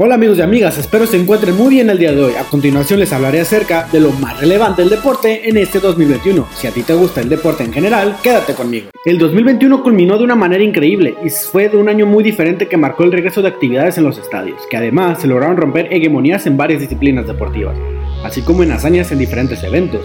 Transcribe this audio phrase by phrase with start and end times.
[0.00, 2.34] Hola amigos y amigas, espero se encuentren muy bien el día de hoy.
[2.34, 6.46] A continuación les hablaré acerca de lo más relevante del deporte en este 2021.
[6.54, 8.90] Si a ti te gusta el deporte en general, quédate conmigo.
[9.04, 12.76] El 2021 culminó de una manera increíble y fue de un año muy diferente que
[12.76, 16.56] marcó el regreso de actividades en los estadios, que además se lograron romper hegemonías en
[16.56, 17.76] varias disciplinas deportivas,
[18.22, 20.02] así como en hazañas en diferentes eventos.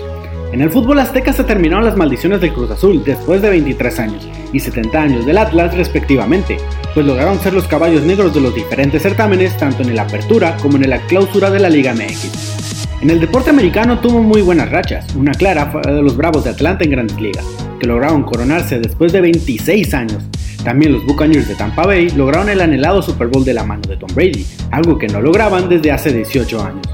[0.53, 4.27] En el fútbol azteca se terminaron las maldiciones del Cruz Azul después de 23 años
[4.51, 6.57] y 70 años del Atlas respectivamente,
[6.93, 10.77] pues lograron ser los caballos negros de los diferentes certámenes tanto en la apertura como
[10.77, 13.01] en la clausura de la Liga MX.
[13.01, 16.51] En el deporte americano tuvo muy buenas rachas, una clara fue de los Bravos de
[16.51, 17.45] Atlanta en Grandes Ligas,
[17.79, 20.23] que lograron coronarse después de 26 años.
[20.63, 23.97] También los Buccaneers de Tampa Bay lograron el anhelado Super Bowl de la mano de
[23.97, 26.87] Tom Brady, algo que no lograban desde hace 18 años.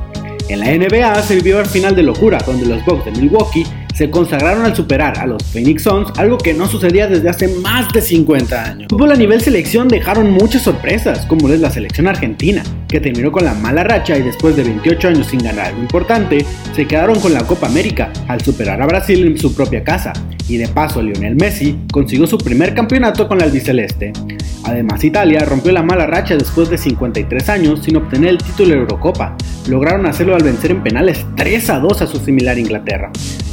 [0.48, 3.68] En la NBA se vivió el final de locura, donde los Bucks de Milwaukee
[4.00, 7.92] se consagraron al superar a los Phoenix Suns, algo que no sucedía desde hace más
[7.92, 8.88] de 50 años.
[8.90, 13.44] Fútbol a nivel selección dejaron muchas sorpresas, como es la selección argentina, que terminó con
[13.44, 17.34] la mala racha y después de 28 años sin ganar algo importante, se quedaron con
[17.34, 20.14] la Copa América al superar a Brasil en su propia casa,
[20.48, 24.14] y de paso Lionel Messi consiguió su primer campeonato con la albiceleste.
[24.64, 28.80] Además Italia rompió la mala racha después de 53 años sin obtener el título de
[28.80, 29.36] Eurocopa,
[29.68, 33.12] lograron hacerlo al vencer en penales 3 a 2 a su similar Inglaterra.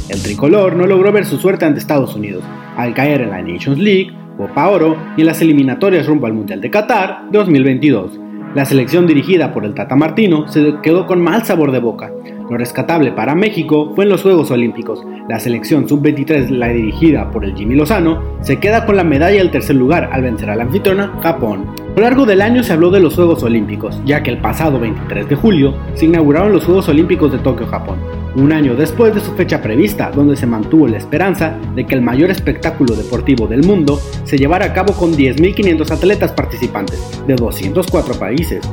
[0.09, 2.41] El tricolor no logró ver su suerte ante Estados Unidos,
[2.77, 6.61] al caer en la Nations League, Copa Oro y en las eliminatorias rumbo al Mundial
[6.61, 8.17] de Qatar 2022.
[8.55, 12.09] La selección dirigida por el Tata Martino se quedó con mal sabor de boca.
[12.49, 15.05] Lo rescatable para México fue en los Juegos Olímpicos.
[15.27, 19.51] La selección sub-23, la dirigida por el Jimmy Lozano, se queda con la medalla del
[19.51, 21.65] tercer lugar al vencer a la anfitriona Japón.
[21.77, 24.79] A lo largo del año se habló de los Juegos Olímpicos, ya que el pasado
[24.79, 27.97] 23 de julio se inauguraron los Juegos Olímpicos de Tokio, Japón
[28.37, 32.01] un año después de su fecha prevista, donde se mantuvo la esperanza de que el
[32.01, 38.19] mayor espectáculo deportivo del mundo se llevara a cabo con 10.500 atletas participantes de 204
[38.19, 38.63] países.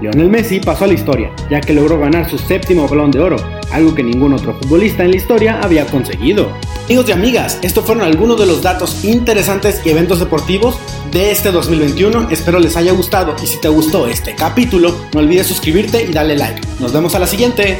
[0.00, 3.36] Lionel Messi pasó a la historia, ya que logró ganar su séptimo balón de oro,
[3.70, 6.48] algo que ningún otro futbolista en la historia había conseguido.
[6.86, 10.76] Amigos y amigas, estos fueron algunos de los datos interesantes y eventos deportivos
[11.12, 12.30] de este 2021.
[12.30, 16.36] Espero les haya gustado y si te gustó este capítulo, no olvides suscribirte y darle
[16.36, 16.60] like.
[16.80, 17.78] Nos vemos a la siguiente.